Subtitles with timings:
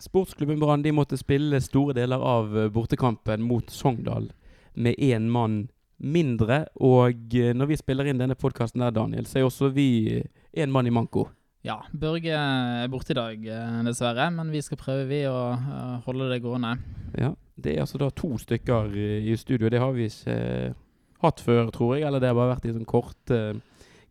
[0.00, 4.30] Sportsklubben Brann måtte spille store deler av eh, bortekampen mot Sogndal
[4.74, 5.68] med én mann
[6.02, 6.64] mindre.
[6.80, 10.22] Og eh, når vi spiller inn denne podkasten der, Daniel, så er også vi
[10.56, 11.28] én mann i manko.
[11.62, 14.30] Ja, Børge er borte i dag, eh, dessverre.
[14.34, 16.76] Men vi skal prøve vi å eh, holde det gående.
[17.18, 19.68] Ja, Det er altså da to stykker eh, i studio.
[19.70, 20.80] Det har vi ikke eh,
[21.22, 22.06] hatt før, tror jeg.
[22.08, 23.42] Eller det har bare vært i sånn korte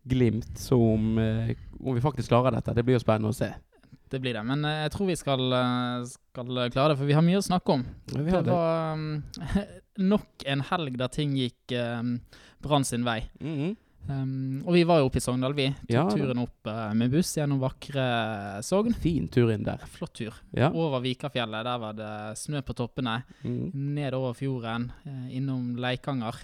[0.08, 0.56] glimt.
[0.58, 1.52] Så om, eh,
[1.82, 3.50] om vi faktisk klarer dette, det blir jo spennende å se.
[4.12, 4.42] Det blir det.
[4.44, 7.46] Men eh, jeg tror vi skal, eh, skal klare det, for vi har mye å
[7.46, 7.84] snakke om.
[8.12, 8.52] Ja, vi Det har det.
[8.52, 9.22] var um,
[10.12, 12.18] nok en helg der ting gikk um,
[12.62, 13.22] Brann sin vei.
[13.40, 13.72] Mhm.
[14.02, 15.68] Um, og vi var jo oppe i Sogndal, vi.
[15.84, 18.06] Tok Ja, turen opp eh, med buss gjennom vakre
[18.66, 18.96] Sogn.
[18.98, 19.78] Fin tur inn der.
[19.94, 20.34] Flott tur.
[20.58, 20.72] Ja.
[20.74, 22.08] Over Vikafjellet, der var det
[22.40, 23.20] snø på toppene.
[23.46, 23.70] Mhm.
[23.94, 26.34] Ned over fjorden, eh, innom Leikanger.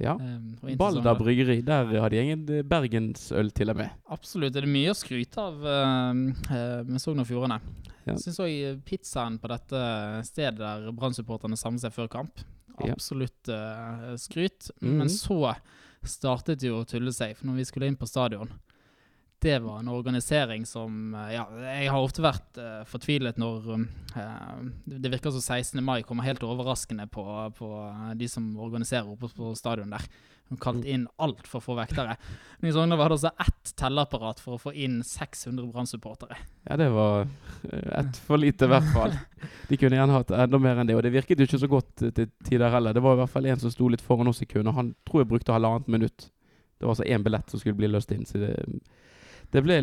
[0.00, 0.14] Ja.
[0.16, 3.92] um, Balder bryggeri, der har de egen eh, bergensøl til og med.
[4.12, 4.54] Absolutt.
[4.54, 6.14] Det er mye å skryte av uh,
[6.56, 7.60] eh, med Sogn og Fjordane.
[8.06, 8.16] Ja.
[8.18, 9.82] Syns òg pizzaen på dette
[10.26, 12.42] stedet der Brann-supporterne samler seg før kamp,
[12.80, 14.72] absolutt uh, skryt.
[14.80, 14.96] Mhm.
[15.02, 15.54] Men så
[16.00, 18.48] startet jo å tulle seg, for når vi skulle inn på stadion
[19.40, 24.58] det var en organisering som eh, Ja, jeg har ofte vært uh, fortvilet når uh,
[24.84, 25.80] Det virker som 16.
[25.84, 27.24] mai kommer helt overraskende på,
[27.56, 27.70] på
[28.20, 30.04] de som organiserer oppe på stadion der.
[30.50, 32.16] De kalt inn altfor få vektere.
[32.58, 36.40] I Sogndal var det altså ett telleapparat for å få inn 600 Brann-supportere.
[36.66, 37.28] Ja, det var
[37.70, 39.14] ett for lite, i hvert fall.
[39.68, 40.96] De kunne gjerne hatt enda mer enn det.
[40.98, 42.98] Og det virket jo ikke så godt til tider heller.
[42.98, 44.90] Det var i hvert fall en som sto litt foran oss i køen, og han
[45.06, 46.26] tror jeg brukte halvannet minutt.
[46.80, 48.26] Det var altså én billett som skulle bli løst inn.
[48.26, 48.56] Så det,
[49.50, 49.80] det ble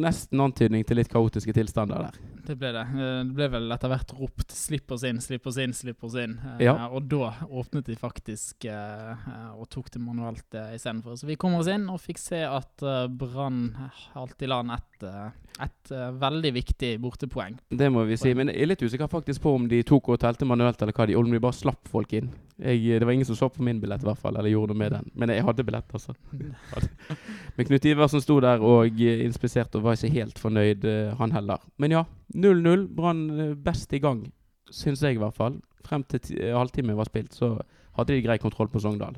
[0.00, 2.18] nesten antydning til litt kaotiske tilstander der.
[2.46, 2.84] Det ble det.
[2.96, 6.14] Eh, Det ble vel etter hvert ropt 'slipp oss inn, slipp oss inn', slipp oss
[6.14, 6.38] inn.
[6.58, 6.88] Eh, Ja.
[6.88, 11.16] Og da åpnet de faktisk eh, og tok det manuelt istedenfor.
[11.18, 12.76] Så vi kom oss inn og fikk se at
[13.10, 13.76] Brann
[14.14, 15.30] halvt i land ett eh,
[15.66, 17.56] et, uh, veldig viktig bortepoeng.
[17.70, 18.32] Det må vi si.
[18.34, 21.06] Men jeg er litt usikker faktisk på om de tok og telte manuelt, eller hva
[21.10, 22.30] de, om de bare slapp folk inn.
[22.60, 24.36] Jeg, det var ingen som så på min billett, i hvert fall.
[24.36, 25.10] Eller gjorde noe med den.
[25.14, 26.14] Men jeg hadde billett, altså.
[27.56, 31.32] Men Knut Iversen sto der og eh, inspiserte og var ikke helt fornøyd, eh, han
[31.36, 31.62] heller.
[31.80, 32.04] Men ja,
[32.34, 32.86] 0-0.
[32.96, 34.26] Brann eh, best i gang,
[34.70, 35.58] syns jeg i hvert fall.
[35.86, 37.54] Frem til ti- eh, halvtimen var spilt, så
[37.98, 39.16] hadde de grei kontroll på Sogndal.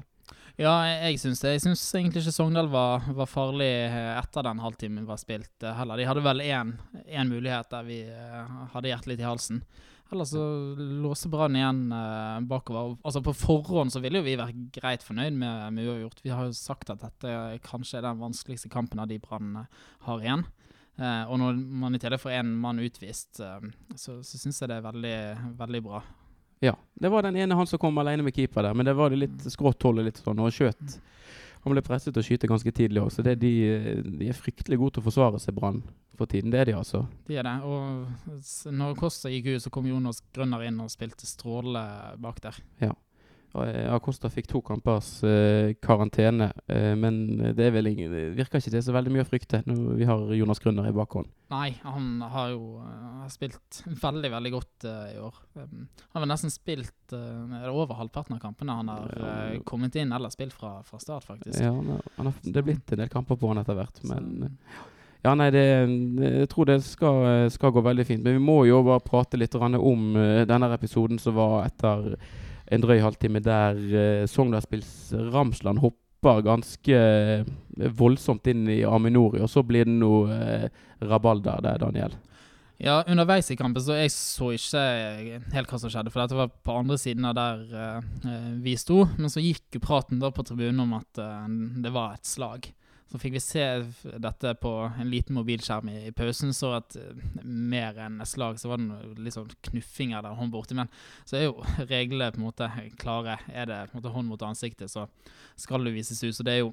[0.63, 1.53] Ja, jeg, jeg syns det.
[1.57, 5.75] Jeg syns egentlig ikke Sogndal var, var farlig eh, etter den halvtimen var spilt eh,
[5.75, 5.99] heller.
[5.99, 9.63] De hadde vel én mulighet der vi eh, hadde hjertet litt i halsen.
[10.13, 10.45] Ellers så
[10.77, 11.87] låste Brann igjen
[12.47, 12.99] bakover.
[13.01, 16.21] Altså På forhånd så ville jo vi vært greit fornøyd med, med uavgjort.
[16.23, 19.63] Vi har jo sagt at dette kanskje er den vanskeligste kampen av de Brann
[20.05, 20.45] har igjen.
[21.01, 24.85] Og når man i tillegg får én mann utvist, så, så syns jeg det er
[24.91, 25.17] veldig,
[25.65, 26.03] veldig bra.
[26.63, 26.77] Ja.
[26.95, 29.25] Det var den ene han som kom alene med keeper der, men det var det
[29.25, 31.01] litt skrått hold og litt sånn, og skjøt.
[31.63, 34.97] Han ble presset til å skyte ganske tidlig òg, så de, de er fryktelig gode
[34.97, 35.83] til å forsvare seg, Brann,
[36.19, 36.51] for tiden.
[36.55, 37.05] Det er de, altså.
[37.29, 37.55] De er det.
[37.67, 41.85] Og når Kosta gikk ut, så kom Jonas Grønner inn og spilte strålende
[42.23, 42.59] bak der.
[42.83, 42.95] Eh,
[43.53, 47.19] Acosta fikk to kampers eh, karantene, eh, men
[47.57, 50.23] det, ingen, det virker ikke det er så veldig mye å frykte når vi har
[50.39, 51.29] Jonas Grønner i bakhånd.
[51.53, 55.41] Nei, han har jo eh, har spilt veldig, veldig godt eh, i år.
[55.59, 55.83] Um,
[56.15, 60.33] han har nesten spilt det over halvparten av kampene han har eh, kommet inn eller
[60.33, 61.61] spilt fra, fra start, faktisk.
[61.61, 64.01] Ja, han har, han har, det er blitt en del kamper på han etter hvert,
[64.09, 64.49] men
[65.23, 65.61] Ja, nei, det,
[66.19, 68.25] jeg tror det skal, skal gå veldig fint.
[68.25, 72.17] Men vi må jo bare prate litt om eh, denne episoden som var etter
[72.73, 77.47] en drøy halvtime, der eh, Sogndal-spils Ramsland hopper ganske eh,
[77.99, 80.69] voldsomt inn i Aminori, og så blir det noe eh,
[81.05, 82.17] rabalder der, Daniel.
[82.83, 84.81] Ja, underveis i kampen så jeg så ikke
[85.55, 89.05] helt hva som skjedde, for dette var på andre siden av der eh, vi sto.
[89.19, 91.45] Men så gikk jo praten da på tribunen om at eh,
[91.85, 92.73] det var et slag.
[93.13, 93.65] Så fikk vi se
[94.25, 98.57] dette på en liten mobilskjerm i, i pausen, så at eh, mer enn et slag,
[98.57, 100.77] så var det noe litt sånn knuffinger der hånd borti.
[100.79, 100.89] Men
[101.29, 102.71] så er jo reglene på en måte
[103.03, 103.37] klare.
[103.53, 105.05] Er det på en måte hånd mot ansiktet, så
[105.61, 106.33] skal det vises ut.
[106.39, 106.73] Så det er jo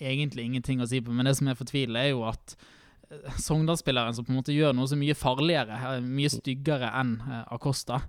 [0.00, 1.14] egentlig ingenting å si på.
[1.14, 4.74] Men det som er fortvilende, er jo at eh, Sogndal-spilleren som på en måte gjør
[4.74, 8.02] noe så mye farligere, eh, mye styggere enn Acosta,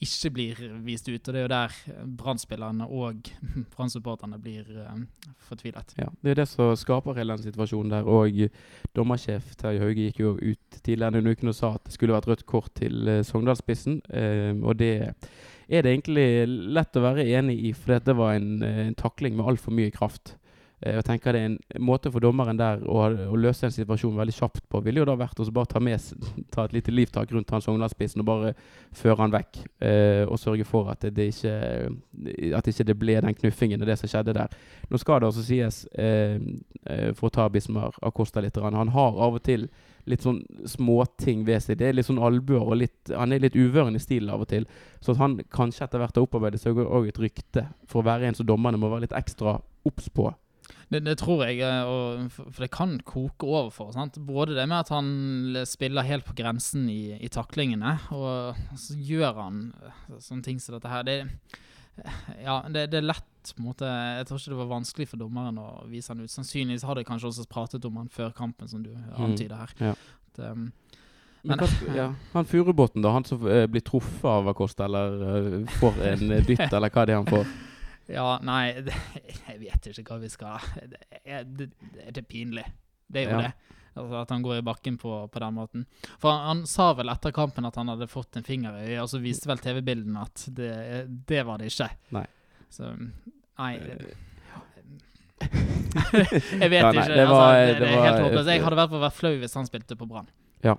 [0.00, 1.20] ikke blir vist ut.
[1.20, 3.30] Og det er jo der eh, Brann-spillerne og
[3.74, 5.04] Brann-supporterne blir eh,
[5.48, 5.94] fortvilet.
[5.98, 8.08] Ja, Det er det som skaper hele den situasjonen der.
[8.08, 8.42] Og
[8.96, 12.30] dommersjef Terje Hauge gikk jo ut tidligere denne uken og sa at det skulle vært
[12.30, 14.00] rødt kort til uh, Sogndalsspissen.
[14.08, 14.94] Uh, og det
[15.70, 16.26] er det egentlig
[16.74, 19.92] lett å være enig i, for dette var en, eh, en takling med altfor mye
[19.94, 20.34] kraft.
[20.80, 24.16] Eh, jeg tenker det er en måte for dommeren der å, å løse en situasjon
[24.16, 26.00] veldig kjapt på, ville jo da vært å bare ta, med,
[26.54, 28.54] ta et lite livtak rundt Hans Sogndalsspissen og bare
[28.96, 29.60] føre han vekk.
[29.84, 31.54] Eh, og sørge for at det, det ikke
[32.56, 34.56] At ikke det ble den knuffingen og det som skjedde der.
[34.90, 36.40] Nå skal det også sies, eh,
[36.86, 39.68] eh, for å ta Bismar Acosta litt, han har av og til
[40.08, 41.78] litt sånn småting ved seg.
[41.80, 44.50] Det er litt sånn albuer og litt Han er litt uvøren i stilen av og
[44.50, 44.66] til.
[45.00, 48.30] Så at han kanskje etter hvert har opparbeidet seg òg et rykte for å være
[48.30, 50.30] en som dommerne må være litt ekstra obs på.
[50.90, 53.92] Det, det, tror jeg, eh, og, for det kan koke over for.
[53.94, 54.18] Sant?
[54.26, 59.38] Både det med at han spiller helt på grensen i, i taklingene, og så gjør
[59.38, 61.06] han eh, sånne ting som dette her.
[61.06, 61.20] Det,
[62.42, 63.86] ja, det, det, er lett på en måte,
[64.18, 66.32] Jeg tror ikke det var vanskelig for dommeren å vise han ut.
[66.32, 69.78] Sannsynligvis har de kanskje også pratet om han før kampen, som du mm, antyder her.
[69.78, 69.94] Ja.
[69.94, 70.68] At, um,
[71.40, 72.10] men, men hva, ja.
[72.34, 73.14] Han Furubotn, da?
[73.14, 77.14] Han som uh, blir truffet av Acosta, eller uh, får en dytt, eller hva det
[77.14, 77.58] er han får?
[78.10, 78.94] Ja, nei det,
[79.46, 81.70] Jeg vet ikke hva vi skal Det er, det,
[82.10, 82.66] det er pinlig.
[83.10, 83.42] Det er jo ja.
[83.48, 83.76] det.
[83.98, 85.86] Altså At han går i bakken på, på den måten.
[86.22, 89.02] For han, han, sa vel etter kampen at han hadde fått en finger i øyet,
[89.02, 90.72] og så viste vel TV-bildene at det,
[91.28, 91.90] det, var det ikke.
[92.16, 92.26] Nei.
[92.70, 92.92] Så
[93.60, 93.74] Nei
[96.62, 97.16] Jeg vet ja, nei, ikke.
[97.16, 97.44] Det, altså,
[97.80, 98.50] det, er helt håpløst.
[98.52, 100.28] Jeg hadde vært hvert fall vært flau hvis han spilte på Brann.
[100.64, 100.76] Ja.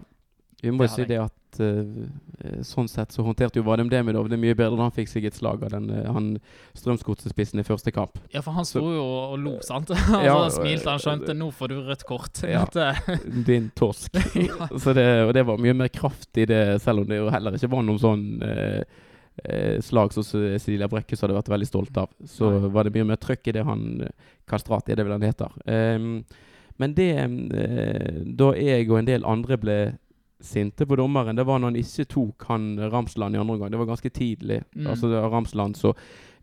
[0.62, 4.38] Vi må jo si det at uh, sånn sett så håndterte jo Vadim Demidov det
[4.40, 6.36] mye bedre da han fikk seg et slag av den uh, han
[6.78, 8.20] Strømsgodsespissen i første kamp.
[8.34, 9.90] Ja, for han sto jo og lo, sant?
[9.96, 12.44] og ja, så smilte han, skjønte nå får du rødt kort.
[12.46, 12.68] Ja,
[13.50, 14.20] din torsk.
[14.38, 14.70] ja.
[14.70, 17.72] det, og det var mye mer kraft i det, selv om det jo heller ikke
[17.74, 22.14] var noen sånn uh, slag som Cecilia Brekkhus hadde vært veldig stolt av.
[22.30, 22.70] Så Nei.
[22.76, 24.06] var det mye mer trøkk i det han
[24.50, 25.58] Kastrati, det vel han heter.
[25.66, 26.22] Um,
[26.82, 27.12] men det
[28.38, 29.78] Da jeg og en del andre ble
[30.46, 33.72] sinte på dommeren, det var når han ikke tok han Ramsland i andre omgang.
[33.74, 34.62] Det var ganske tidlig.
[34.76, 34.88] Mm.
[34.94, 35.94] Altså Ramsland så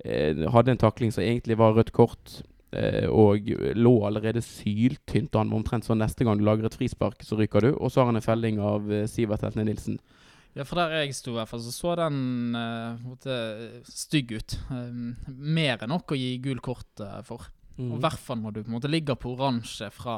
[0.05, 2.41] eh, hadde en takling som egentlig var rødt kort.
[2.69, 5.55] Eh, og lå allerede syltynt an.
[5.57, 7.71] Omtrent så neste gang du lager et frispark, så ryker du.
[7.77, 9.99] Og så har han en felling av eh, Sivert Heltne Nilsen.
[10.57, 14.57] Ja, for der jeg sto, i hvert fall, så så den uh, stygg ut.
[14.73, 17.47] Um, mer enn nok å gi gul kort uh, for.
[17.79, 17.93] Mm.
[17.93, 20.17] Og I hvert fall når du på en måte ligger på oransje fra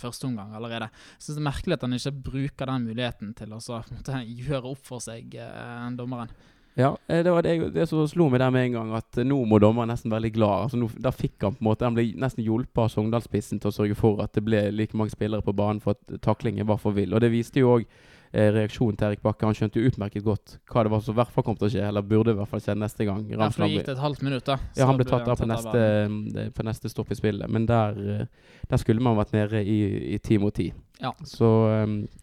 [0.00, 0.88] første omgang allerede.
[0.88, 4.72] Jeg synes det er merkelig at han ikke bruker den muligheten til å måte, gjøre
[4.72, 6.32] opp for seg, eh, dommeren.
[6.78, 9.42] Ja, eh, det var det, det som slo meg der med en gang, at nå
[9.44, 10.68] må dommeren nesten være litt glad.
[10.68, 13.68] Altså, nå, da fikk Han på en måte Han ble nesten hjulpet av Sogndalsspissen til
[13.68, 16.80] å sørge for at det ble like mange spillere på banen for at taklingen var
[16.80, 17.12] for vill.
[17.12, 19.44] Og det viste jo òg Eh, reaksjonen til Erik Bakke.
[19.44, 21.72] Han skjønte jo utmerket godt hva det var som i hvert fall kom til å
[21.74, 23.24] skje, eller burde i hvert fall skje neste gang.
[23.28, 24.58] Ja, for det gikk det et halvt minutt, da.
[24.78, 27.50] Ja, han ble tatt av på, eh, på neste stopp i spillet.
[27.52, 29.80] Men der, eh, der skulle man vært nede i,
[30.14, 30.72] i ti mot ti.
[31.02, 31.12] Ja.
[31.26, 31.50] Så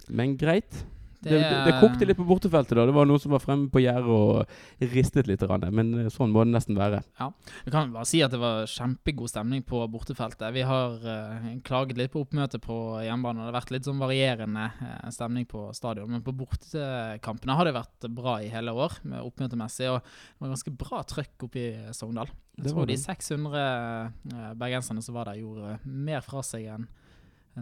[0.09, 0.85] Men greit.
[1.19, 2.77] Det, det, det, kokte litt på bortefeltet.
[2.77, 5.41] da Det var noen som var fremme på gjerdet og ristet litt.
[5.67, 7.01] Men eh, sånn må det nesten være.
[7.19, 7.27] Ja,
[7.65, 10.47] Vi kan bare si at det var kjempegod stemning på bortefeltet.
[10.55, 13.43] Vi har uh, klaget litt på oppmøtet på hjemmebane.
[13.43, 16.07] Det har vært litt sånn varierende uh, stemning på stadion.
[16.13, 19.91] Men på bortekampene har det vært bra i hele år, med oppmøtemessig.
[19.91, 22.31] Og det var ganske bra trøkk oppe i Sogndal.
[22.59, 23.67] Jeg tror de 600
[24.31, 26.87] uh, bergenserne som var der, gjorde mer fra seg enn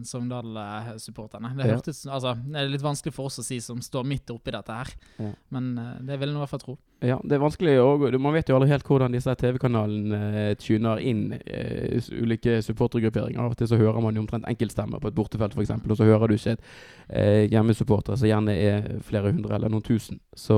[0.05, 1.53] Sogndal-supporterne.
[1.57, 1.77] Det, ja.
[2.13, 4.91] altså, det er litt vanskelig for oss å si som står midt oppi dette her,
[5.17, 5.31] ja.
[5.55, 6.75] men uh, det vil jeg i hvert fall tro.
[7.05, 8.05] Ja, det er vanskelig òg.
[8.17, 13.41] Man vet jo aldri helt hvordan disse TV-kanalene uh, tuner inn uh, ulike supportergrupperinger.
[13.41, 16.07] Av og til så hører man jo omtrent enkeltstemmer på et bortefelt, f.eks., og så
[16.09, 20.21] hører du ikke et uh, hjemmesupporter som gjerne er flere hundre eller noen tusen.
[20.37, 20.57] Så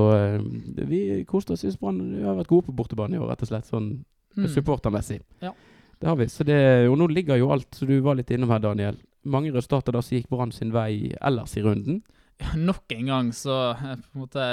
[0.88, 1.64] vi koste oss.
[1.64, 3.92] Vi har vært gode på bortebane i år, rett og slett, sånn
[4.36, 4.48] mm.
[4.54, 5.20] supportermessig.
[5.44, 5.52] Ja.
[6.00, 6.28] Det har vi.
[6.32, 9.52] Så det, og nå ligger jo alt, så du var litt innom her, Daniel mange
[9.54, 12.02] resultater da så gikk Brann sin vei ellers i runden.
[12.56, 14.44] Nok en gang så eh, måte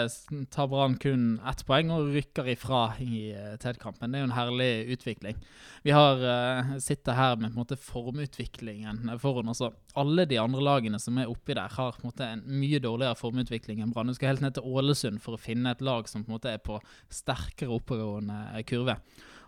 [0.52, 3.64] tar Brann kun ett poeng og rykker ifra i tedkampen.
[3.64, 4.12] Ted-kampen.
[4.12, 5.40] Det er jo en herlig utvikling.
[5.86, 9.64] Vi har uh, sittet her med måte formutviklingen foran oss.
[9.96, 13.20] Alle de andre lagene som er oppi der, har på en måte en mye dårligere
[13.20, 14.12] formutvikling enn Brann.
[14.12, 16.52] Du skal helt ned til Ålesund for å finne et lag som på en måte
[16.52, 16.82] er på
[17.14, 19.00] sterkere oppegående kurve.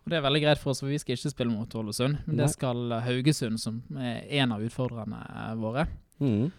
[0.03, 2.24] Og Det er veldig greit for oss, for vi skal ikke spille mot Ålesund.
[2.25, 5.22] Men det skal Haugesund, som er en av utfordrerne
[5.60, 5.86] våre.
[6.20, 6.50] Mm.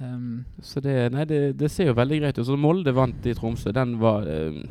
[0.00, 2.46] Um, så det, nei, det, det, ser jo veldig greit ut.
[2.48, 3.72] Så Molde vant i Tromsø.
[3.76, 4.62] Den var eh,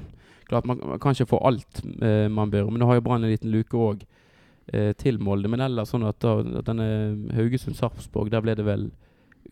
[0.49, 3.21] Klart man, man, kan ikke få alt eh, man bør, men nå har jo Brann
[3.21, 3.99] en liten luke òg
[4.73, 5.51] eh, til Molde.
[5.51, 6.87] Men ellers sånn at, da, at denne
[7.37, 8.87] Haugesund-Sarpsborg, der ble det vel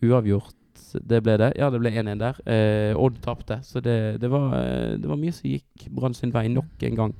[0.02, 0.56] uavgjort.
[0.98, 1.52] Det ble det.
[1.60, 2.42] Ja, det ble 1-1 der.
[2.42, 3.60] Uh, Odd tapte.
[3.66, 4.56] Så det, det, var,
[4.98, 7.14] det var mye som gikk Brann sin vei nok en gang.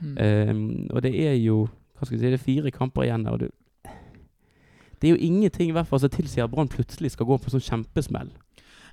[0.00, 1.68] Um, og det er jo
[2.00, 3.26] hva skal vi si, det er fire kamper igjen.
[3.28, 3.50] Og det,
[3.84, 7.50] det er jo ingenting i hvert fall som tilsier at Brann plutselig skal gå på
[7.50, 8.30] en sånn kjempesmell.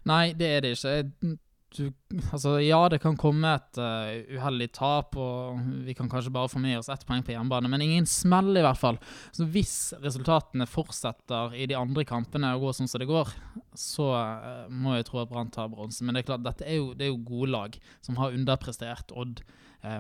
[0.07, 1.37] Nei, det er det ikke.
[1.77, 1.89] Du,
[2.31, 6.61] altså, ja, det kan komme et uh, uheldig tap, og vi kan kanskje bare få
[6.63, 8.99] med oss ett poeng på hjemmebane, men ingen smell, i hvert fall.
[9.35, 13.35] Så hvis resultatene fortsetter i de andre kampene og går sånn som det går,
[13.77, 16.03] så uh, må jeg tro at Brann tar bronse.
[16.03, 19.15] Men det er klart, dette er jo, det er jo gode lag som har underprestert.
[19.15, 19.43] Odd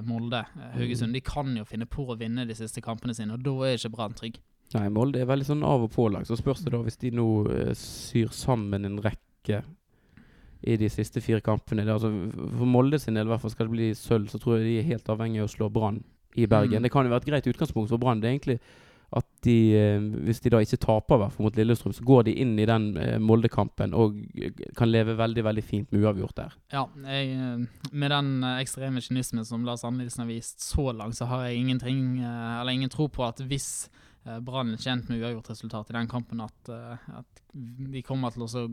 [0.05, 1.13] Molde, eh, Haugesund.
[1.13, 3.93] De kan jo finne på å vinne de siste kampene sine, og da er ikke
[3.93, 4.39] Brann trygg.
[4.73, 6.25] Nei, Molde er veldig sånn av og på-lag.
[6.27, 9.61] Så spørs det da, hvis de nå uh, syr sammen en rekke
[10.67, 11.85] i de siste fire kampene.
[11.87, 14.65] Altså, for Molde sin del, i hvert fall skal det bli sølv, så tror jeg
[14.65, 16.01] de er helt avhengig av å slå Brann
[16.35, 16.81] i Bergen.
[16.81, 16.87] Mm.
[16.87, 18.19] Det kan jo være et greit utgangspunkt for Brann.
[18.21, 18.59] Det er egentlig
[19.15, 22.57] at de, eh, hvis de da ikke taper hvert mot Lillestrøm, så går de inn
[22.59, 24.17] i den eh, Molde-kampen og
[24.75, 26.57] kan leve veldig veldig fint med uavgjort der.
[26.73, 31.29] Ja, jeg, eh, med den ekstreme kynismen som Lars Arnildsen har vist så langt, så
[31.31, 33.87] har jeg ingenting, eller ingen tro på at hvis
[34.27, 38.33] eh, Brann er kjent med uavgjort resultat i den kampen, at, eh, at de kommer
[38.35, 38.65] til å så,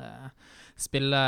[0.00, 0.30] eh,
[0.80, 1.20] spille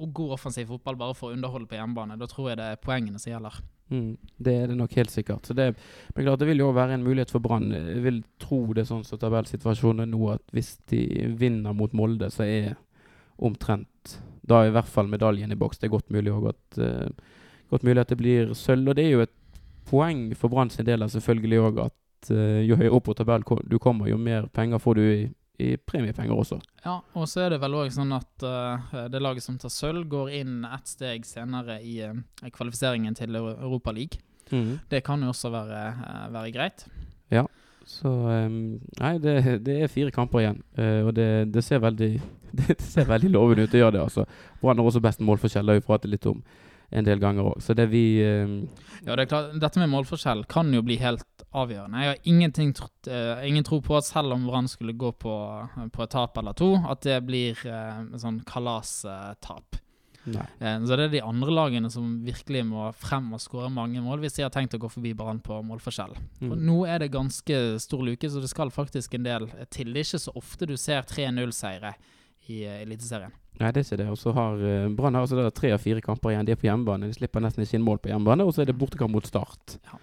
[0.00, 2.18] god offensiv fotball bare for å underholde på hjemmebane.
[2.18, 3.60] Da tror jeg det er poengene som gjelder.
[3.92, 5.44] Mm, det er det nok helt sikkert.
[5.46, 5.76] Så det,
[6.14, 7.70] men klart det vil jo være en mulighet for Brann.
[7.76, 11.02] Jeg vil tro det sånn som tabellsituasjonen er nå, at hvis de
[11.36, 12.74] vinner mot Molde, så er
[13.42, 14.16] omtrent
[14.48, 15.78] da i hvert fall medaljen i boks.
[15.78, 17.10] Det er godt mulig, at, uh,
[17.70, 18.88] godt mulig at det blir sølv.
[18.88, 19.34] Og det er jo et
[19.88, 21.96] poeng for Brann sin del selvfølgelig òg at
[22.30, 25.22] jo høyere opp på tabellen du kommer, jo mer penger får du i,
[25.58, 26.60] i premiepenger også.
[26.84, 30.04] Ja, og så er det vel òg sånn at uh, det laget som tar sølv,
[30.10, 32.14] går inn ett steg senere i uh,
[32.54, 34.22] kvalifiseringen til Europa League.
[34.92, 36.86] Det kan jo også være, uh, være greit.
[37.86, 39.36] Så um, Nei, det,
[39.66, 42.12] det er fire kamper igjen, eh, og det, det ser veldig
[42.58, 44.26] Det ser veldig lovende ut å gjøre det, altså.
[44.60, 46.42] Brann har også best målforskjell, det har vi pratet litt om
[46.92, 47.62] en del ganger òg.
[47.64, 48.66] Så det vi ehm,
[49.06, 51.24] Ja, det er klart, Dette med målforskjell kan jo bli helt
[51.54, 52.00] avgjørende.
[52.02, 55.34] Jeg har ingenting tro- uh, ingen tro på at selv om Brann skulle gå på,
[55.92, 59.76] på et tap eller to, at det blir uh, sånn kalastap.
[60.22, 64.20] Eh, så det er de andre lagene som virkelig må frem og skåre mange mål
[64.22, 66.12] hvis de har tenkt å gå forbi Brann på målforskjell.
[66.14, 66.60] Og Mm.
[66.62, 69.90] nå er det ganske stor luke, så det skal faktisk en del til.
[69.92, 71.94] Det er ikke så ofte du ser 3-0-seire
[72.48, 73.32] i uh, Eliteserien.
[73.58, 74.08] Nei, det er ikke det.
[74.14, 76.46] Og så har eh, Brann har altså tre av fire kamper igjen.
[76.46, 77.10] De er på hjemmebane.
[77.10, 78.46] De slipper nesten ikke inn mål på hjemmebane.
[78.46, 79.76] Og så er det bortekamp mot Start.
[79.90, 79.98] Ja.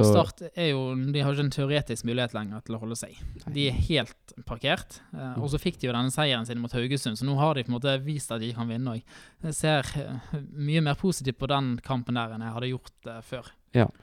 [0.00, 0.82] Og Start er jo,
[1.14, 3.20] de har ikke en teoretisk mulighet lenger til å holde seg.
[3.54, 4.98] De er helt parkert.
[5.14, 7.66] Eh, og så fikk de jo denne seieren sin mot Haugesund, så nå har de
[7.66, 9.16] på en måte vist at de kan vinne òg.
[9.48, 13.50] Jeg ser eh, mye mer positivt på den kampen der enn jeg hadde gjort før.
[13.74, 13.94] før.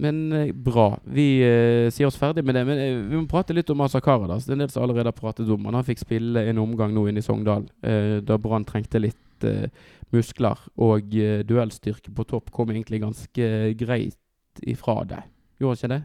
[0.00, 0.94] Men eh, bra.
[1.04, 2.64] Vi eh, sier oss ferdig med det.
[2.68, 4.46] Men eh, vi må prate litt om Asa Karadas.
[4.46, 5.76] Det er en del som allerede har pratet om han.
[5.78, 9.68] Han fikk spille en omgang nå inne i Sogndal, eh, da Brann trengte litt eh,
[10.14, 10.62] muskler.
[10.80, 14.18] Og eh, duellstyrke på topp kom egentlig ganske greit
[14.62, 15.28] ifra deg.
[15.60, 16.02] Gjorde ikke det?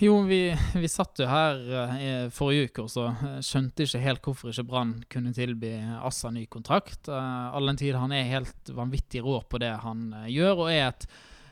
[0.00, 4.02] Jo, vi, vi satt jo her eh, i forrige uke og så eh, skjønte ikke
[4.02, 5.72] helt hvorfor ikke Brann kunne tilby
[6.06, 7.08] Assa ny kontrakt.
[7.10, 10.70] Uh, all den tid han er helt vanvittig rå på det han eh, gjør, og
[10.70, 11.06] er et,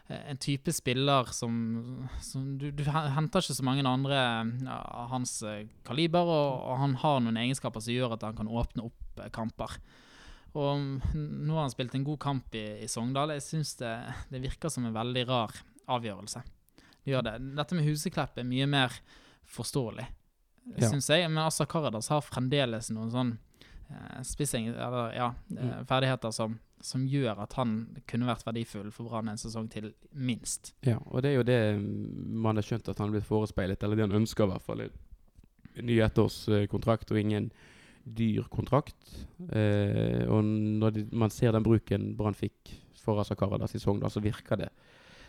[0.06, 1.56] eh, en type spiller som,
[2.22, 6.82] som du, du henter ikke så mange andre eh, av hans eh, kaliber, og, og
[6.84, 9.80] han har noen egenskaper som gjør at han kan åpne opp eh, kamper.
[10.56, 13.34] Og mm, nå har han spilt en god kamp i, i Sogndal.
[13.34, 13.96] Jeg syns det,
[14.30, 15.56] det virker som en veldig rar
[15.88, 16.42] avgjørelse.
[17.04, 17.34] Det gjør det.
[17.56, 18.92] Dette med Huseklepp er mye mer
[19.46, 20.06] forståelig,
[20.76, 20.88] Ja.
[20.90, 21.28] syns jeg.
[21.30, 23.38] Men Assa Karadas har fremdeles noen sånn
[23.90, 25.86] eh, spissing, eller ja, eh, Mm.
[25.86, 30.72] ferdigheter som, som gjør at han kunne vært verdifull for Brann en sesong til, minst.
[30.82, 33.80] Ja, og det er jo det mm, man har skjønt at han har blitt forespeilet,
[33.84, 34.82] eller det han ønsker i hvert fall.
[35.76, 37.52] Ny ettårskontrakt og ingen
[38.06, 38.96] dyr kontrakt.
[39.52, 44.10] Eh, og når de, man ser den bruken Brann fikk for Asa Karadas i Sogndal,
[44.10, 44.68] så virker det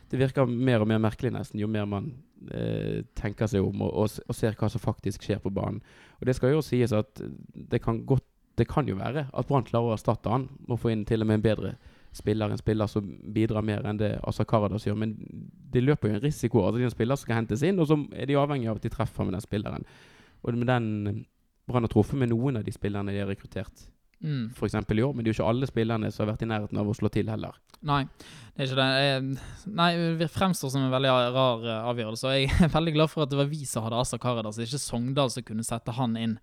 [0.07, 2.11] Det virker mer og mer merkelig nesten, jo mer man
[2.51, 5.81] eh, tenker seg om og, og, og ser hva som faktisk skjer på banen.
[6.19, 7.21] Og det skal jo sies at
[7.53, 8.25] det kan godt
[8.57, 11.27] Det kan jo være at Brann klarer å erstatte han og få inn til og
[11.29, 11.75] med en bedre
[12.17, 14.97] spiller, en spiller som bidrar mer enn det Asa Karadas gjør.
[14.97, 15.11] Men
[15.73, 16.63] de løper jo en risiko.
[16.65, 19.27] Altså de spiller skal hentes inn, og så er de avhengig av at de treffer
[19.27, 19.85] med den spilleren.
[20.41, 20.87] Og med den
[21.67, 23.89] Brann har truffet med noen av de spillerne de har rekruttert,
[24.23, 24.49] Mm.
[24.55, 24.73] f.eks.
[24.73, 25.13] i år.
[25.13, 27.11] Men det er jo ikke alle spillerne som har vært i nærheten av å slå
[27.13, 27.57] til heller.
[27.85, 28.03] Nei,
[28.55, 28.87] det er ikke det.
[29.05, 29.89] Jeg, nei,
[30.21, 32.29] det fremstår som en veldig rar eh, avgjørelse.
[32.29, 34.81] Og jeg er veldig glad for at det var vi som hadde Asa Karadas, ikke
[34.81, 36.33] Sogndal som kunne sette han inn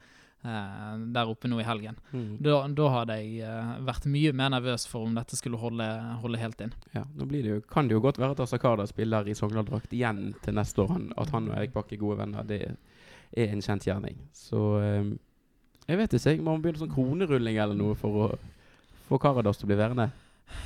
[0.47, 1.99] eh, der oppe nå i helgen.
[2.45, 5.91] Da, da hadde jeg eh, vært mye mer nervøs for om dette skulle holde,
[6.23, 6.75] holde helt inn.
[6.95, 9.35] Ja, nå blir det jo, kan det jo godt være at Asa Karadas spiller i
[9.35, 10.95] Sogndal-drakt igjen til neste år.
[10.95, 12.63] Han, at han og Erik Bakke er gode venner, det
[13.35, 14.23] er en kjent gjerning.
[14.37, 15.15] Så eh,
[15.89, 16.37] jeg vet ikke.
[16.41, 18.29] Må Man begynne sånn kronerulling eller noe for å
[19.09, 20.11] få Karadas til å bli værende.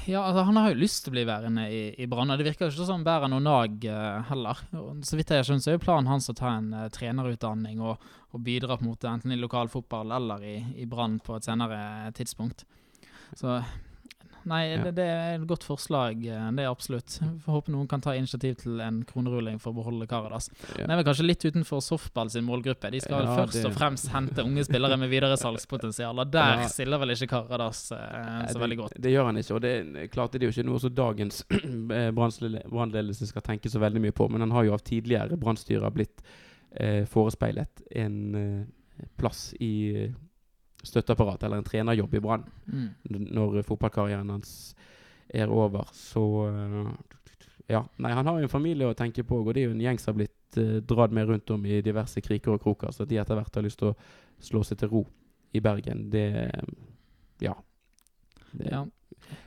[0.08, 2.32] Ja, altså Han har jo lyst til å bli værende i, i Brann.
[2.38, 4.62] Det virker jo ikke som han bærer noe nag uh, heller.
[5.06, 8.08] Så vidt jeg skjønner, så er jo planen hans å ta en uh, trenerutdanning og,
[8.32, 11.48] og bidra på en måte enten i lokal fotball eller i, i Brann på et
[11.48, 11.80] senere
[12.16, 12.66] tidspunkt.
[13.36, 13.60] Så
[14.48, 14.82] Nei, Ja.
[14.84, 16.24] det, det er et godt forslag.
[16.26, 17.18] eh, Det er absolutt.
[17.44, 20.48] Får håpe noen kan ta initiativ til en kronerulling for å beholde Karadas.
[20.78, 20.86] Ja.
[20.86, 22.90] Det er vel kanskje litt utenfor softball sin målgruppe.
[22.90, 26.66] De skal Ja, først det- og fremst hente unge spillere med videresalgspotensial, og der Ja.
[26.68, 29.00] stiller vel ikke Karadas eh, så det, veldig godt.
[29.00, 29.54] Det gjør han ikke.
[29.54, 33.68] Og det er klart det er jo ikke noe som dagens eh, brannledelse skal tenke
[33.70, 34.28] så veldig mye på.
[34.30, 36.22] Men han har jo av tidligere brannstyrer blitt
[36.76, 39.72] eh, forespeilet en eh, plass i
[40.04, 40.10] eh,
[40.88, 42.88] støtteapparat eller en trenerjobb i Brann Mm.
[43.34, 44.74] når fotballkarrieren hans
[45.34, 45.88] er over.
[45.92, 46.90] Så eh,
[47.68, 47.82] ja.
[48.00, 49.98] Nei, han har jo en familie å tenke på, og det er jo en gjeng
[50.00, 53.10] som har blitt uh, dratt med rundt om i diverse kriker og kroker, så at
[53.10, 53.96] de etter hvert har lyst til å
[54.40, 55.02] slå seg til ro
[55.52, 56.28] i Bergen, det
[57.44, 57.54] Ja.
[58.52, 58.86] Det, Ja.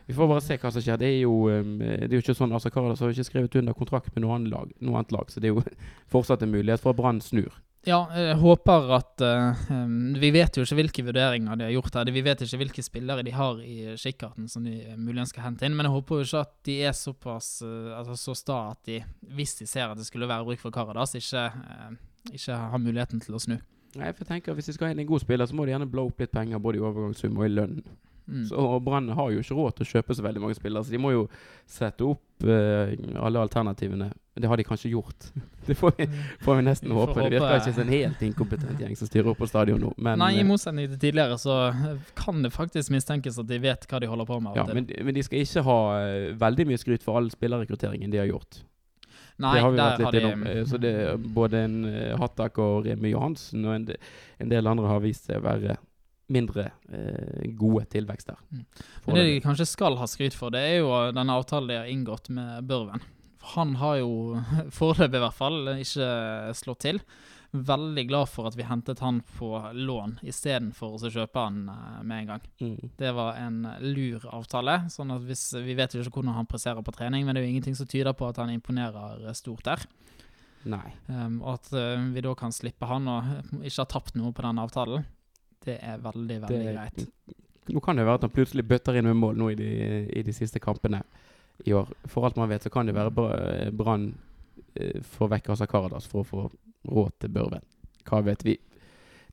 [0.05, 0.97] Vi får bare se hva som skjer.
[0.99, 3.55] Det er jo, um, det er jo ikke sånn altså Karadas har jo ikke skrevet
[3.55, 5.63] under kontrakt med noe annet lag, noe annet lag så det er jo
[6.13, 7.49] fortsatt en mulighet for at Brann snur.
[7.87, 11.95] Ja, jeg håper at eh, um, Vi vet jo ikke hvilke vurderinger de har gjort
[11.97, 12.11] her.
[12.13, 15.73] Vi vet ikke hvilke spillere de har i kikkerten som de muligens skal hente inn.
[15.77, 18.99] Men jeg håper jo ikke at de er såpass uh, altså så sta at de,
[19.33, 23.23] hvis de ser at det skulle være bruk for Karadas, ikke, uh, ikke har muligheten
[23.23, 23.57] til å snu.
[23.97, 25.73] Nei, for jeg tenker Hvis de skal ha inn en god spiller, så må de
[25.73, 27.81] gjerne blå opp litt penger både i overgangssum og i lønn.
[28.27, 28.45] Mm.
[28.47, 30.93] Så, og Brann har jo ikke råd til å kjøpe så veldig mange spillere, så
[30.93, 31.23] de må jo
[31.67, 32.91] sette opp uh,
[33.25, 34.11] alle alternativene.
[34.39, 35.25] Det har de kanskje gjort.
[35.67, 36.05] Det får vi,
[36.41, 37.23] får vi nesten Vi får håpe.
[37.25, 39.91] Det virker ikke som en helt inkompetent gjeng som styrer opp på stadion nå.
[39.97, 41.57] Men, Nei, i eh, motsetning til tidligere så
[42.17, 44.55] kan det faktisk mistenkes at de vet hva de holder på med.
[44.57, 48.09] ja, men, de- men de skal ikke ha eh, veldig mye skryt for all spillerrekrutteringen
[48.13, 48.61] de har gjort.
[49.41, 50.43] Nei, det har vi vært litt de innom.
[50.47, 51.77] eh, Så det er både en
[52.21, 53.87] Hattak og Remi Johansen og en,
[54.39, 55.77] en del andre har vist seg å være
[56.31, 58.37] mindre eh, gode tilvekster.
[58.51, 58.63] Mm.
[59.05, 61.91] Men det de kanskje skal ha skryt for, det er jo denne avtalen de har
[61.91, 63.03] inngått med Børven.
[63.55, 64.39] Han har jo,
[64.79, 66.09] foreløpig i hvert fall, ikke
[66.57, 67.01] slått til.
[67.51, 72.23] Veldig glad for at vi hentet han på lån istedenfor å kjøpe han eh, med
[72.23, 72.45] en gang.
[72.61, 72.93] mm.
[73.01, 74.77] Det var en lur avtale.
[74.93, 77.49] sånn at hvis, Vi vet jo ikke hvordan han presserer på trening, men det er
[77.49, 79.83] jo ingenting som tyder på at han imponerer stort der.
[80.69, 80.91] Nei.
[81.07, 84.45] Um, og at uh, vi da kan slippe han og ikke ha tapt noe på
[84.45, 85.07] den avtalen,
[85.65, 87.07] det er veldig, veldig Det- greit.
[87.71, 89.67] Nå kan det være at han plutselig bøtter inn med mål nå i de,
[90.17, 91.03] i de siste kampene
[91.65, 91.87] i år.
[92.09, 94.07] For alt man vet, så kan det være Bra- Brann
[94.75, 96.51] eh, får vekk Asa Karadas for å få
[96.89, 97.61] råd til Børven.
[98.09, 98.57] Hva vet vi?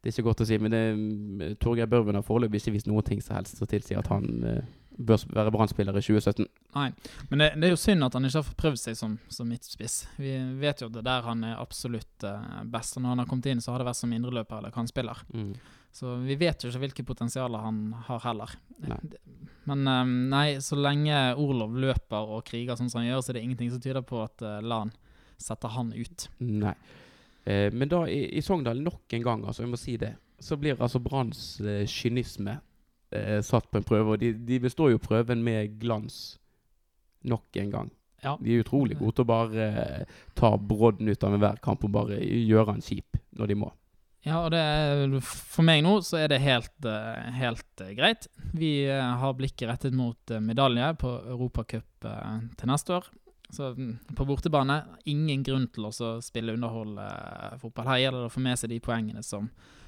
[0.02, 3.02] Det er ikke godt å si, men det, Torgeir Børven har foreløpig ikke vist noen
[3.02, 4.60] ting som helst som tilsier at han eh,
[4.98, 6.46] bør være Brann-spiller i 2017.
[6.76, 6.92] Nei,
[7.30, 9.48] men det, det er jo synd at han ikke har fått prøvd seg som, som
[9.48, 10.02] midtspiss.
[10.20, 12.96] Vi vet jo at det er der han er absolutt eh, best.
[12.98, 15.24] Og når han har kommet inn, så har det vært som indreløper eller kantspiller.
[15.32, 15.52] Mm.
[15.94, 18.52] Så vi vet jo ikke hvilke potensialer han har heller.
[18.86, 19.00] Nei.
[19.68, 23.38] Men um, nei, så lenge Orlov løper og kriger sånn som han gjør, så er
[23.38, 24.92] det ingenting som tyder på at uh, Lan
[25.38, 26.28] setter han ut.
[26.38, 26.74] Nei.
[27.48, 30.58] Eh, men da i, i Sogndal nok en gang, altså, jeg må si det, så
[30.60, 32.58] blir altså Branns eh, kynisme
[33.14, 34.16] eh, satt på en prøve.
[34.16, 36.36] Og de, de består jo prøven med glans
[37.28, 37.94] nok en gang.
[38.22, 38.34] Ja.
[38.42, 41.94] De er utrolig gode til å bare eh, ta brodden ut av enhver kamp og
[41.94, 43.70] bare gjøre han kjip når de må.
[44.26, 48.26] Ja, og det for meg nå så er det helt, eh, helt eh, greit.
[48.56, 52.08] Vi eh, har blikket rettet mot medalje på Europacup
[52.58, 53.08] til neste år.
[53.50, 57.86] Så mm, på bortebane, ingen grunn til å spille underhold uh, fotball.
[57.88, 59.46] Her gjelder det å få med seg de poengene som,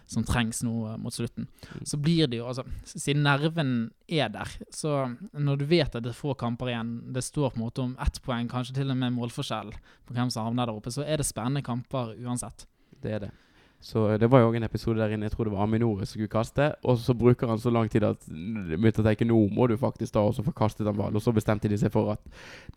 [0.09, 1.45] som trengs nå mot slutten.
[1.45, 1.83] Mm.
[1.91, 3.75] Så blir det jo, altså, siden nerven
[4.09, 7.61] er der, så når du vet at det er få kamper igjen, det står på
[7.61, 10.81] en måte om ett poeng, kanskje til og med målforskjell på hvem som havner der
[10.81, 12.65] oppe, så er det spennende kamper uansett.
[12.97, 13.33] Det er det.
[13.81, 16.29] Så det var jo en episode der inne, jeg tror det var Aminore som skulle
[16.29, 19.79] kaste, og så bruker han så lang tid at begynte å tenke nå må du
[19.81, 21.17] faktisk da også få kastet en ball.
[21.17, 22.21] Og så bestemte de seg for at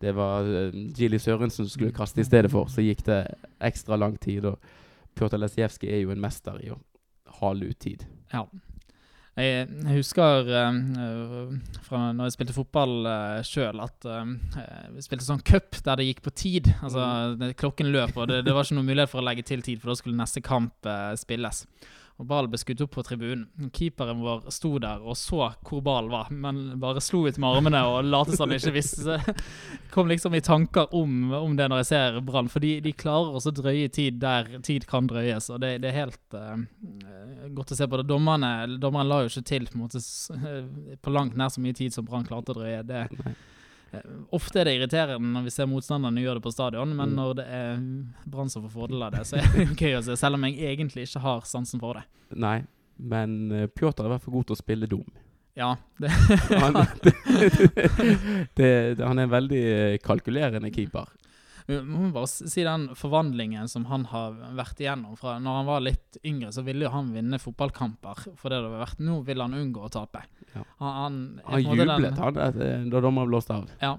[0.00, 2.72] det var uh, Gilly Sørensen som skulle kaste i stedet for.
[2.72, 3.20] Så gikk det
[3.60, 4.56] ekstra lang tid, og
[5.14, 6.80] Pjotr Lesijevskij er jo en mester i å
[7.42, 8.06] hale ut tid.
[8.32, 8.46] Ja.
[9.34, 14.30] Jeg jeg husker eh, eh, fra når jeg spilte fotball uh, sjøl, at eh,
[14.94, 16.70] vi spilte sånn cup der det gikk på tid.
[16.78, 19.64] Altså, det, Klokken løp, og det, det var ikke noen mulighet for å legge til
[19.66, 21.64] tid, for da skulle neste kamp eh, spilles.
[22.22, 23.70] Og Ballen ble skutt opp på tribunen.
[23.74, 27.80] Keeperen vår sto der og så hvor ballen var, men bare slo ut med armene
[27.90, 29.16] og lot som han ikke visste.
[29.94, 33.50] Kom liksom i tanker om, om det når jeg ser Brann, for de, klarer også
[33.50, 35.50] å drøye tid der tid kan drøyes.
[35.50, 36.62] og Det, det er helt uh,
[37.56, 38.06] godt å se på det.
[38.06, 40.02] Dommerne, dommeren la jo ikke til på, måte,
[41.04, 42.84] på langt nær så mye tid som Brann klarte å drøye.
[42.86, 43.08] Det,
[44.34, 47.16] ofte er det irriterende når vi ser motstanderne gjøre det på stadion, men Mm.
[47.18, 47.82] når det er
[48.26, 50.16] Brann som får fordel av det, så er det gøy å se.
[50.16, 52.04] Selv om jeg egentlig ikke har sansen for det.
[52.36, 52.64] Nei,
[52.98, 55.04] men uh, Pjotr er i hvert fall god til å spille dum.
[55.56, 56.74] Ja, det, Han,
[58.58, 61.06] det, det, han er en veldig eh, kalkulerende keeper.
[61.66, 65.16] Må bare si den forvandlingen som han har vært igjennom.
[65.16, 68.26] Fra når han var litt yngre, så ville jo han vinne fotballkamper.
[68.36, 70.26] For det det har vært Nå vil han unngå å tape.
[70.52, 70.64] Ja.
[70.82, 73.70] Han, han, Han jublet han eh, da dommeren blåste av.
[73.80, 73.94] Ja,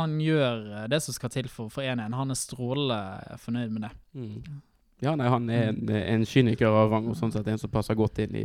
[0.00, 2.16] han gjør eh, det som skal til for, for 1-1.
[2.16, 3.92] Han er strålende fornøyd med det.
[4.16, 4.62] Mm.
[5.04, 7.98] Ja, nei, han er en, en kyniker av rang, og sånn sett en som passer
[7.98, 8.38] godt inn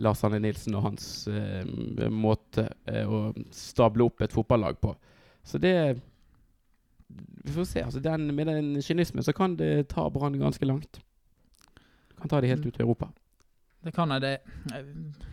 [0.00, 1.66] Lars Arne Nilsen og hans eh,
[2.08, 4.94] måte eh, å stable opp et fotballag på.
[5.44, 5.74] Så det
[7.08, 7.82] Vi får se.
[7.82, 11.00] altså den, Med den kynismen så kan det ta Brann ganske langt.
[12.20, 12.68] Kan ta de helt Mm.
[12.68, 13.08] ut i Europa.
[13.84, 14.20] Det kan jeg.
[14.20, 14.40] Det,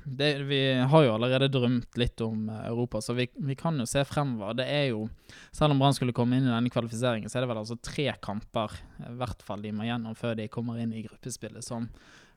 [0.05, 3.85] det, vi har jo allerede drømt litt om eh, Europa, så vi, vi kan jo
[3.89, 4.53] se fremover.
[4.53, 5.09] Det er jo,
[5.51, 8.05] Selv om Brann skulle komme inn i denne kvalifiseringen, så er det vel altså tre
[8.21, 11.89] kamper eh, i hvert fall de må gjennom før de kommer inn i gruppespillet, som,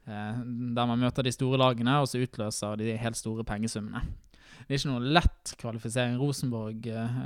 [0.08, 0.40] eh,
[0.74, 4.00] der man møter de store lagene, og så utløser de helt store pengesummene
[4.68, 6.18] det er ikke noe lett kvalifisering.
[6.20, 7.20] Rosenborg eh,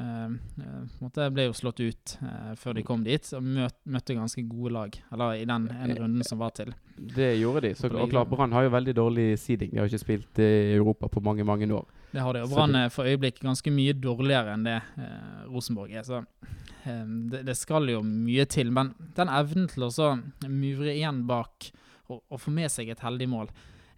[0.63, 4.71] eh, ble jo slått ut eh, før de kom dit, og møt, møtte ganske gode
[4.77, 4.99] lag.
[5.11, 6.71] Eller i den ene runden som var til.
[6.95, 7.73] Det gjorde de.
[7.75, 9.73] Så, og klart, Brann har jo veldig dårlig seeding.
[9.73, 11.89] De har ikke spilt i Europa på mange, mange år.
[12.13, 12.45] Det har de.
[12.45, 16.07] Og Brann er for øyeblikket ganske mye dårligere enn det eh, Rosenborg er.
[16.07, 18.71] Så eh, det, det, skal jo mye til.
[18.71, 20.11] Men den evnen til å
[20.47, 21.73] mure igjen bak
[22.07, 23.51] og, og få med seg et heldig mål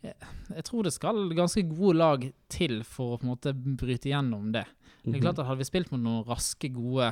[0.05, 4.51] jeg tror det skal ganske gode lag til for å på en måte bryte gjennom
[4.55, 4.67] det.
[5.05, 5.43] Det er klart mhm.
[5.43, 7.11] at Hadde vi spilt mot noen raske, gode,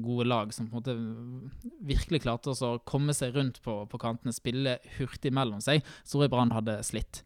[0.00, 4.32] gode lag som på en måte virkelig klarte å komme seg rundt på, på kantene,
[4.32, 7.20] spille hurtig mellom seg, så tror jeg Brann hadde slitt.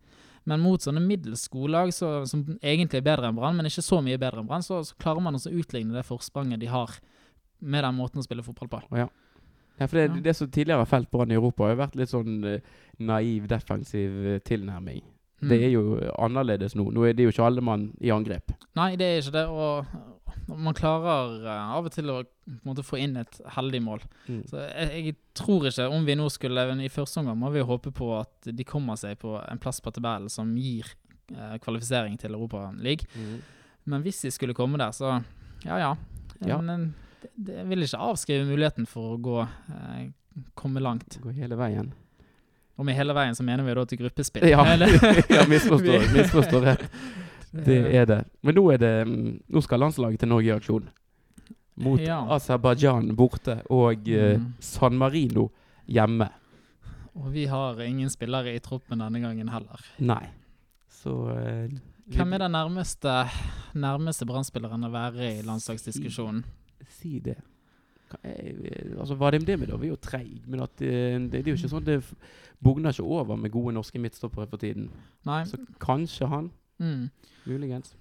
[0.47, 3.83] Men mot sånne middels gode lag så, som egentlig er bedre enn Brann, men ikke
[3.83, 6.99] så mye bedre enn Brann, så, så, klarer man å utligne det forspranget de har
[7.59, 8.83] med den måten å spille fotball på.
[8.99, 9.09] Ja.
[9.77, 10.23] Ja, for det, ja.
[10.25, 13.47] det som tidligere har felt Brann i Europa, har jo vært litt sånn uh, naiv,
[13.51, 15.03] defensiv uh, tilnærming.
[15.43, 15.49] Mm.
[15.51, 15.83] Det er jo
[16.17, 16.87] annerledes nå.
[16.97, 18.55] Nå er det jo ikke alle mann i angrep.
[18.79, 19.45] Nei, det er ikke det.
[19.53, 22.23] Og man klarer av og til å
[22.65, 24.07] måte, få inn et heldig mål.
[24.31, 24.41] Mm.
[24.49, 27.93] Så jeg, jeg, tror ikke, om vi nå skulle I første omgang må vi håpe
[27.93, 30.89] på at de kommer seg på en plass på tabellen som gir
[31.61, 33.05] kvalifisering til Europaligaen.
[33.13, 33.41] Mm.
[33.91, 35.19] Men hvis de skulle komme der, så
[35.67, 35.97] ja ja.
[36.47, 36.61] ja.
[36.63, 36.95] Men,
[37.35, 40.09] det, vil ikke avskrive muligheten for å gå eh,
[40.55, 41.19] komme langt.
[41.23, 41.93] Gå hele veien.
[42.77, 44.49] Og med hele veien så mener vi da til gruppespill.
[44.51, 44.65] Ja,
[45.37, 46.87] ja misforstår, misforstår rett.
[47.57, 48.21] Det er det.
[48.45, 50.89] Men nå, er det, mm, nå skal landslaget til Norge i aksjon.
[51.85, 52.23] Mot ja.
[52.37, 54.51] Aserbajdsjan borte og eh, mm.
[54.65, 55.51] San Marino
[55.93, 56.29] hjemme.
[57.17, 59.85] Og vi har ingen spillere i troppen denne gangen heller.
[60.05, 60.25] Nei.
[60.93, 61.73] Så eh,
[62.13, 63.15] Hvem er den nærmeste,
[63.75, 66.45] nærmeste brannspilleren å være i landslagsdiskusjonen?
[66.99, 67.39] Si det.
[68.99, 71.73] Altså, Vadim Demidov er jo treig, men at det, eh, det, det, er jo ikke
[71.73, 72.01] sånn det
[72.63, 74.89] bugner ikke over med gode norske midtstoppere for tiden.
[75.27, 75.43] Nei.
[75.49, 76.51] Så kanskje han.
[76.79, 77.09] Mm.
[77.47, 77.95] Muligens.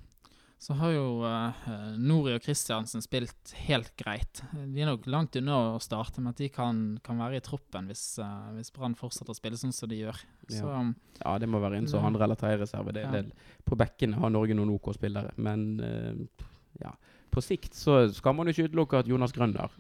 [0.62, 1.66] Så har jo uh,
[2.00, 4.40] Nori og Kristiansen spilt helt greit.
[4.56, 7.92] De er nok langt unna å starte, men at de kan, kan være i troppen
[7.92, 10.22] hvis, uh, hvis Brann fortsetter å spille sånn som de gjør.
[10.48, 12.96] Ja, så, um, ja det må være en så andre eller tredjereserve.
[12.98, 13.22] Ja.
[13.68, 16.48] På bekkene har Norge noen OK spillere, men uh,
[16.82, 16.96] ja
[17.36, 19.74] på sikt så skal man jo ikke utelukke at Jonas Grønner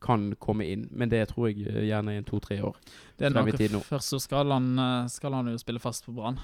[0.00, 2.76] kan komme inn, men det tror jeg eh, gjerne i to-tre år.
[3.20, 6.38] Det er nok Først så skal han, eh, skal han, jo spille fast på Brann.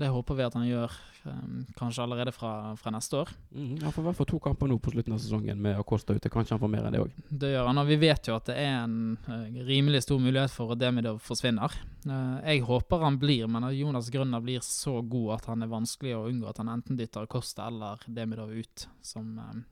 [0.00, 0.94] Det håper vi at han gjør
[1.28, 3.32] um, kanskje allerede fra, fra neste år.
[3.52, 6.16] Mm, han får i hvert fall to kamper nå på slutten av sesongen med Acosta
[6.16, 6.32] ute.
[6.32, 7.18] Kanskje han får mer enn det òg.
[7.28, 8.96] Det gjør han, og vi vet jo at det er en
[9.28, 11.76] uh, rimelig stor mulighet for at Demidov forsvinner.
[12.04, 16.12] Jeg håper han blir, men at Jonas Grønner blir så god at han er vanskelig
[16.18, 19.30] å unngå at han enten dytter Acosta eller Demidov ut som,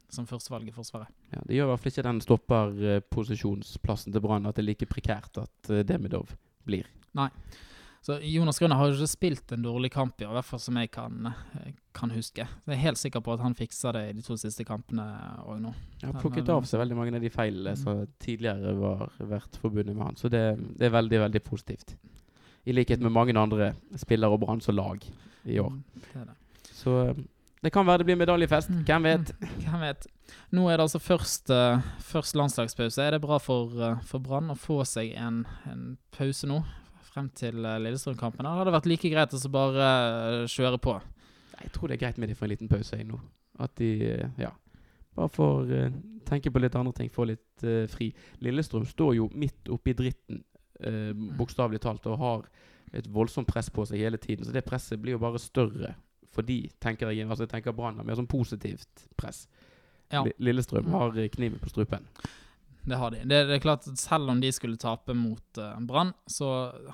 [0.09, 1.13] som førstevalg i Forsvaret.
[1.33, 2.23] Ja, Det gjør i hvert fall ikke den
[3.23, 6.35] stopperposisjonsplassen til Brann at det er like prekært at uh, Demidov
[6.67, 6.87] blir.
[7.15, 7.29] Nei.
[8.03, 10.91] Så Jonas Grønner har jo ikke spilt en dårlig kamp i hvert fall som jeg
[10.91, 12.43] kan, eh, kan huske.
[12.43, 15.05] Jeg er helt sikker på at han fikser det i de to siste kampene
[15.47, 15.71] òg nå.
[16.01, 19.95] Jeg har plukket av seg veldig mange av de feilene som tidligere var vært forbundet
[19.95, 20.43] med han, så det,
[20.81, 21.95] det, er veldig, veldig positivt.
[22.67, 25.07] I likhet med mange andre spillere og Brann som lag
[25.47, 25.71] i år.
[25.95, 26.37] Det det det.
[26.75, 26.99] Så
[27.63, 28.71] det kan være det blir medaljefest.
[28.71, 28.83] Mm.
[28.89, 29.33] Hvem vet?
[29.63, 30.07] Hvem vet.
[30.51, 33.03] Nå er det altså først, uh, først landslagspause.
[33.03, 35.85] Er det bra for, uh, for Brann å få seg en, en,
[36.17, 36.59] pause nå?
[37.13, 38.43] Frem til uh, Lillestrøm-kampen?
[38.43, 39.93] Eller har det vært like greit å bare
[40.43, 40.97] uh, kjøre på?
[41.63, 43.23] Jeg tror det er greit med de får en liten pause nå.
[43.63, 43.93] At de
[44.41, 44.49] ja,
[45.15, 45.69] bare får
[46.27, 48.09] tenke på litt andre ting, få litt fri.
[48.43, 50.41] Lillestrøm står jo midt oppi dritten,
[50.83, 52.49] uh, bokstavelig talt, og har
[52.97, 54.49] et voldsomt press på seg hele tiden.
[54.49, 55.95] Så det presset blir jo bare større
[56.33, 59.45] fordi, tenker jeg, altså jeg tenker Brann har mer sånn positivt press.
[60.13, 60.25] Ja.
[60.39, 60.95] Lillestrøm mm.
[60.97, 62.09] har kniven på strupen.
[62.85, 63.23] Det har de.
[63.25, 66.49] Det, det, er klart at Selv om de skulle tape mot uh, Brann, så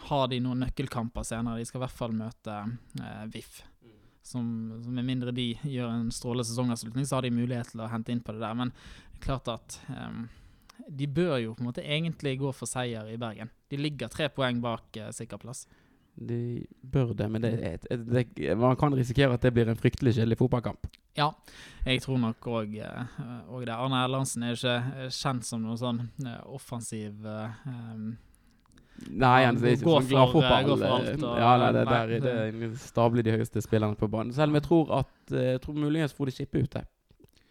[0.09, 1.63] har de noen nøkkelkamper senere.
[1.63, 2.57] De skal i hvert fall møte
[3.01, 3.63] uh, VIF.
[4.23, 4.45] Som,
[4.85, 8.13] som Med mindre de gjør en strålende sesongavslutning, så har de mulighet til å hente
[8.13, 8.59] inn på det der.
[8.59, 10.27] Men det er klart at um,
[10.89, 13.49] de bør jo på en måte egentlig gå for seier i Bergen.
[13.73, 15.65] De ligger tre poeng bak uh, sikker plass.
[16.21, 17.51] De bør det, men det,
[17.91, 17.99] det,
[18.35, 20.89] det, man kan risikere at det blir en fryktelig kjedelig fotballkamp.
[21.19, 21.29] Ja,
[21.87, 22.89] jeg tror nok òg det.
[23.75, 28.17] Arne Erlandsen er ikke eh, kjent som noen sånn eh, offensiv um,
[28.99, 30.73] Nei, han er ikke sånn glad fotball.
[30.75, 32.35] Og, ja, nei, det, der, det
[32.67, 34.35] er stabelig de høyeste spillerne på banen.
[34.35, 36.83] Selv om jeg tror at Jeg tror muligens får de skippe ute.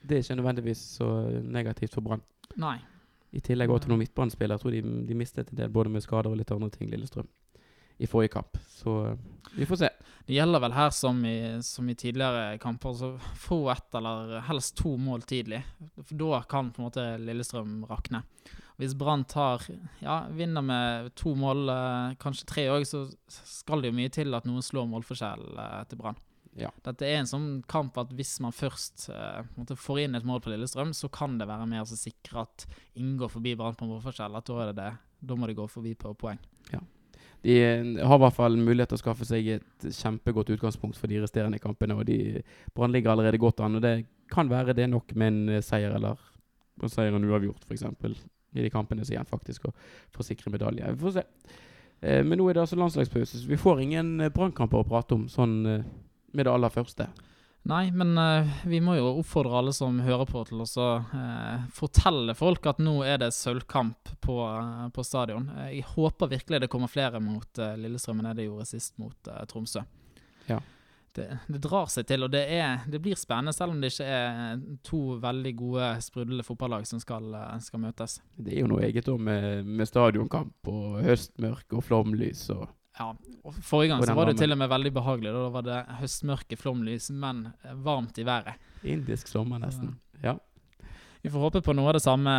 [0.04, 1.08] Det er ikke nødvendigvis så
[1.40, 2.24] negativt for Brann.
[3.32, 4.60] I tillegg også til noen midtbanespillere.
[4.60, 7.32] Jeg tror de, de mistet en del både med skader og litt andre ting, Lillestrøm
[7.98, 8.60] i forrige kamp.
[8.70, 9.18] Så eh,
[9.58, 9.90] vi får se.
[10.28, 14.76] Det gjelder vel her som i, som i tidligere kamper, så få ett eller helst
[14.78, 15.62] to mål tidlig.
[16.02, 18.26] For da kan på en måte Lillestrøm rakne.
[18.78, 19.64] Hvis Brann tar
[20.04, 24.38] ja, vinner med to mål, eh, kanskje tre òg, så skal det jo mye til
[24.38, 26.20] at noen slår målforskjell eh, til Brann.
[26.58, 26.74] Ja.
[26.86, 30.50] Dette er en sånn kamp at hvis man først uh, får inn et mål på
[30.50, 32.66] Lillestrøm, så kan det være med å sikre at
[32.98, 34.38] ingen går forbi Brann på målforskjell.
[34.38, 34.92] At da, det det.
[35.22, 36.42] da må de gå forbi på poeng.
[37.44, 41.12] De eh, har i hvert fall mulighet til å skaffe seg et kjempegodt utgangspunkt for
[41.12, 41.96] de resterende kampene.
[41.96, 42.42] og de
[42.76, 43.76] Brann ligger allerede godt an.
[43.76, 46.18] og Det kan være det nok med en eh, seier eller
[46.82, 47.86] en seier en uavgjort, f.eks.
[48.58, 49.74] I de kampene som igjen faktisk å
[50.16, 50.92] forsikre medalje.
[50.96, 51.24] Vi får se.
[52.02, 55.18] Eh, men nå er det altså landslagspause, så vi får ingen eh, brannkamper å prate
[55.18, 57.10] om sånn med det aller første.
[57.68, 62.36] Nei, men uh, vi må jo oppfordre alle som hører på, til å eh, fortelle
[62.38, 65.50] folk at nå er det sølvkamp på, uh, på stadion.
[65.68, 69.84] Jeg håper virkelig det kommer flere mot Lillestrøm enn det gjorde sist mot Tromsø.
[70.48, 70.62] Ja.
[71.18, 74.08] Det, det drar seg til, og det, er, det blir spennende, selv om det ikke
[74.16, 77.34] er to veldig gode, sprudlende fotballag som skal,
[77.66, 78.20] skal møtes.
[78.38, 82.68] Det er jo noe eget med, med stadionkamp og høstmørke og flomlys og
[83.00, 83.12] Ja,
[83.46, 85.32] og Forrige gang Og så var det til og med veldig behagelig.
[85.34, 88.56] Da var det høstmørke, flomlys, men eh, varmt i været.
[88.84, 89.96] indisk sommer, nesten.
[90.24, 90.34] Ja.
[91.24, 92.32] Vi får håpe på noe av det samme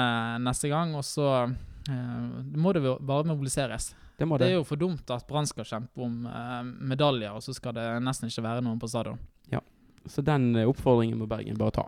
[0.43, 3.95] neste gang, og så eh, må det bare mobiliseres.
[4.19, 4.53] Det må Det det.
[4.53, 7.87] er jo for dumt at Brann skal kjempe om eh, medaljer, og så skal det
[8.03, 9.19] nesten ikke være noen på stadion.
[9.53, 9.61] Ja,
[10.07, 11.87] Så den eh, oppfordringen må Bergen bare ta.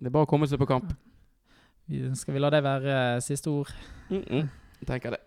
[0.00, 0.92] Det er bare å komme seg på kamp.
[1.88, 3.68] Vi- Skal vi la det være eh, siste ord?
[4.10, 4.48] Mm -mm.
[4.86, 5.20] Tenker det.